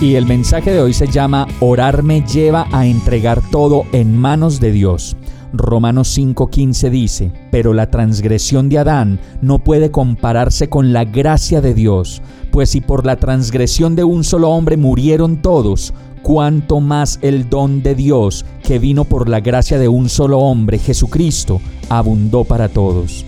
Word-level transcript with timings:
Y 0.00 0.14
el 0.14 0.26
mensaje 0.26 0.70
de 0.70 0.80
hoy 0.80 0.92
se 0.92 1.08
llama 1.08 1.48
Orar 1.58 2.04
me 2.04 2.20
lleva 2.20 2.68
a 2.70 2.86
entregar 2.86 3.42
todo 3.50 3.84
en 3.90 4.16
manos 4.16 4.60
de 4.60 4.70
Dios. 4.70 5.16
Romanos 5.52 6.16
5:15 6.16 6.88
dice, 6.88 7.32
pero 7.50 7.74
la 7.74 7.90
transgresión 7.90 8.68
de 8.68 8.78
Adán 8.78 9.18
no 9.42 9.58
puede 9.58 9.90
compararse 9.90 10.68
con 10.68 10.92
la 10.92 11.04
gracia 11.04 11.60
de 11.60 11.74
Dios, 11.74 12.22
pues 12.52 12.70
si 12.70 12.80
por 12.80 13.04
la 13.04 13.16
transgresión 13.16 13.96
de 13.96 14.04
un 14.04 14.22
solo 14.22 14.50
hombre 14.50 14.76
murieron 14.76 15.42
todos, 15.42 15.92
cuánto 16.22 16.78
más 16.78 17.18
el 17.22 17.48
don 17.48 17.82
de 17.82 17.96
Dios, 17.96 18.46
que 18.62 18.78
vino 18.78 19.04
por 19.04 19.28
la 19.28 19.40
gracia 19.40 19.80
de 19.80 19.88
un 19.88 20.08
solo 20.08 20.38
hombre, 20.38 20.78
Jesucristo, 20.78 21.60
abundó 21.88 22.44
para 22.44 22.68
todos. 22.68 23.24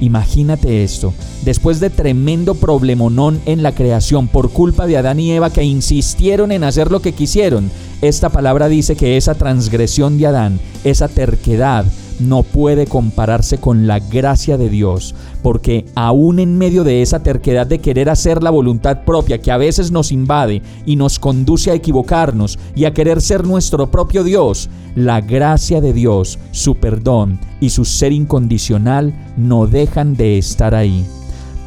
Imagínate 0.00 0.84
esto, 0.84 1.12
después 1.44 1.80
de 1.80 1.90
tremendo 1.90 2.54
problemonón 2.54 3.40
en 3.46 3.62
la 3.62 3.72
creación 3.72 4.28
por 4.28 4.50
culpa 4.50 4.86
de 4.86 4.96
Adán 4.96 5.18
y 5.18 5.32
Eva 5.32 5.50
que 5.50 5.64
insistieron 5.64 6.52
en 6.52 6.64
hacer 6.64 6.90
lo 6.90 7.02
que 7.02 7.12
quisieron, 7.12 7.70
esta 8.00 8.28
palabra 8.28 8.68
dice 8.68 8.94
que 8.94 9.16
esa 9.16 9.34
transgresión 9.34 10.18
de 10.18 10.28
Adán, 10.28 10.60
esa 10.84 11.08
terquedad, 11.08 11.84
no 12.20 12.42
puede 12.42 12.86
compararse 12.86 13.58
con 13.58 13.86
la 13.86 13.98
gracia 13.98 14.56
de 14.58 14.68
Dios, 14.68 15.14
porque 15.42 15.86
aún 15.94 16.38
en 16.38 16.58
medio 16.58 16.84
de 16.84 17.02
esa 17.02 17.22
terquedad 17.22 17.66
de 17.66 17.78
querer 17.78 18.10
hacer 18.10 18.42
la 18.42 18.50
voluntad 18.50 19.04
propia 19.04 19.40
que 19.40 19.50
a 19.50 19.56
veces 19.56 19.90
nos 19.90 20.12
invade 20.12 20.62
y 20.86 20.96
nos 20.96 21.18
conduce 21.18 21.70
a 21.70 21.74
equivocarnos 21.74 22.58
y 22.74 22.84
a 22.84 22.94
querer 22.94 23.20
ser 23.20 23.46
nuestro 23.46 23.90
propio 23.90 24.24
Dios, 24.24 24.68
la 24.94 25.20
gracia 25.20 25.80
de 25.80 25.92
Dios, 25.92 26.38
su 26.50 26.76
perdón 26.76 27.38
y 27.60 27.70
su 27.70 27.84
ser 27.84 28.12
incondicional 28.12 29.14
no 29.36 29.66
dejan 29.66 30.14
de 30.14 30.38
estar 30.38 30.74
ahí. 30.74 31.04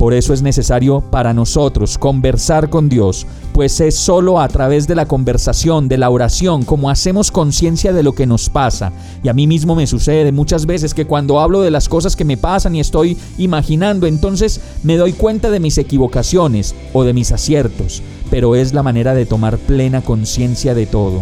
Por 0.02 0.16
eso 0.16 0.34
es 0.34 0.42
necesario 0.42 1.00
para 1.00 1.32
nosotros 1.32 2.00
conversar 2.00 2.72
con 2.72 2.90
Dios, 2.90 3.28
pues 3.54 3.80
es 3.82 3.96
solo 3.96 4.40
a 4.40 4.48
través 4.48 4.88
de 4.88 4.96
la 4.96 5.06
conversación, 5.06 5.88
de 5.88 6.00
la 6.00 6.10
oración, 6.10 6.66
como 6.66 6.90
hacemos 6.90 7.30
conciencia 7.30 7.94
de 7.94 8.02
lo 8.02 8.14
que 8.14 8.26
nos 8.26 8.50
pasa. 8.50 8.92
Y 9.22 9.30
a 9.30 9.34
mí 9.34 9.46
mismo 9.46 9.76
me 9.76 9.86
sucede 9.86 10.32
muchas 10.32 10.66
veces 10.66 10.96
que 10.96 11.06
cuando 11.06 11.40
hablo 11.40 11.62
de 11.62 11.70
las 11.70 11.88
cosas 11.88 12.16
que 12.16 12.26
me 12.26 12.36
pasan 12.36 12.76
y 12.76 12.80
estoy 12.80 13.16
imaginando, 13.38 14.08
entonces 14.08 14.60
me 14.82 14.98
doy 14.98 15.14
cuenta 15.14 15.52
de 15.52 15.60
mis 15.60 15.78
equivocaciones 15.78 16.74
o 16.94 17.04
de 17.04 17.14
mis 17.14 17.32
aciertos, 17.32 18.02
pero 18.32 18.56
es 18.56 18.74
la 18.74 18.82
manera 18.82 19.14
de 19.14 19.28
tomar 19.28 19.60
plena 19.60 20.02
conciencia 20.02 20.74
de 20.74 20.88
todo. 20.88 21.22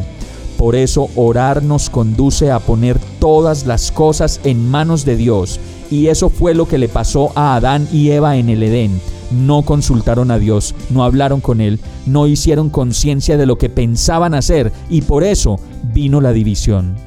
Por 0.59 0.75
eso 0.75 1.07
orar 1.15 1.63
nos 1.63 1.89
conduce 1.89 2.52
a 2.52 2.59
poner 2.59 2.99
todas 3.19 3.65
las 3.65 3.93
cosas 3.93 4.41
en 4.43 4.69
manos 4.69 5.05
de 5.05 5.15
Dios 5.15 5.57
y 5.89 6.07
eso 6.07 6.29
fue 6.29 6.53
lo 6.53 6.67
que 6.67 6.77
le 6.77 6.89
pasó 6.89 7.31
a 7.33 7.55
Adán 7.55 7.88
y 7.93 8.09
Eva 8.09 8.35
en 8.35 8.49
el 8.49 8.61
Edén. 8.63 8.99
No 9.31 9.61
consultaron 9.61 10.31
a 10.31 10.37
Dios, 10.37 10.75
no 10.89 11.05
hablaron 11.05 11.39
con 11.39 11.61
Él, 11.61 11.80
no 12.05 12.27
hicieron 12.27 12.70
conciencia 12.70 13.37
de 13.37 13.45
lo 13.45 13.58
que 13.58 13.70
pensaban 13.70 14.33
hacer 14.33 14.73
y 14.89 15.03
por 15.03 15.23
eso 15.23 15.61
vino 15.93 16.20
la 16.20 16.33
división. 16.33 16.97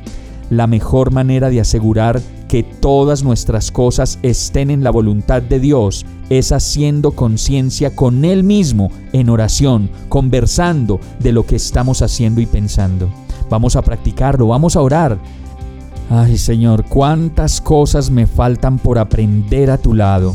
La 0.48 0.66
mejor 0.66 1.10
manera 1.10 1.50
de 1.50 1.60
asegurar 1.60 2.22
que 2.48 2.62
todas 2.62 3.22
nuestras 3.22 3.70
cosas 3.70 4.18
estén 4.22 4.70
en 4.70 4.82
la 4.82 4.90
voluntad 4.90 5.42
de 5.42 5.60
Dios 5.60 6.06
es 6.30 6.52
haciendo 6.52 7.12
conciencia 7.12 7.94
con 7.94 8.24
Él 8.24 8.44
mismo 8.44 8.90
en 9.12 9.28
oración, 9.28 9.90
conversando 10.08 11.00
de 11.20 11.32
lo 11.32 11.44
que 11.44 11.56
estamos 11.56 12.00
haciendo 12.00 12.40
y 12.40 12.46
pensando. 12.46 13.10
Vamos 13.52 13.76
a 13.76 13.82
practicarlo, 13.82 14.46
vamos 14.46 14.76
a 14.76 14.80
orar. 14.80 15.18
Ay 16.08 16.38
Señor, 16.38 16.86
cuántas 16.86 17.60
cosas 17.60 18.10
me 18.10 18.26
faltan 18.26 18.78
por 18.78 18.98
aprender 18.98 19.70
a 19.70 19.76
tu 19.76 19.92
lado. 19.92 20.34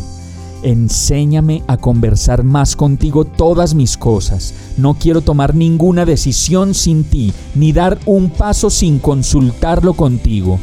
Enséñame 0.62 1.64
a 1.66 1.78
conversar 1.78 2.44
más 2.44 2.76
contigo 2.76 3.26
todas 3.26 3.74
mis 3.74 3.98
cosas. 3.98 4.54
No 4.78 4.94
quiero 4.94 5.22
tomar 5.22 5.56
ninguna 5.56 6.06
decisión 6.06 6.76
sin 6.76 7.06
ti, 7.06 7.34
ni 7.56 7.74
dar 7.74 7.98
un 8.06 8.30
paso 8.30 8.70
sin 8.70 9.00
consultarlo 9.00 9.96
contigo. 9.96 10.60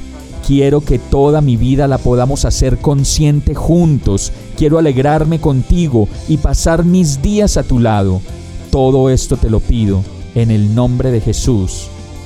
Quiero 0.47 0.81
que 0.81 1.00
toda 1.00 1.41
mi 1.41 1.56
vida 1.56 1.88
la 1.88 1.98
podamos 1.98 2.44
hacer 2.44 2.78
consciente 2.78 3.56
juntos. 3.56 4.31
Quiero 4.56 4.78
alegrarme 4.78 5.41
contigo 5.41 6.06
y 6.28 6.36
pasar 6.36 6.84
mis 6.84 7.21
días 7.21 7.56
a 7.56 7.65
tu 7.65 7.81
lado. 7.81 8.21
Todo 8.71 9.10
esto 9.10 9.36
te 9.36 9.50
lo 9.50 9.59
pido 9.59 10.04
en 10.36 10.53
el 10.53 10.72
nombre 10.72 11.10
de 11.10 11.21
Jesús. 11.21 11.88